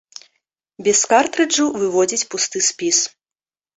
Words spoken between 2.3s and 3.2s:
пусты спіс.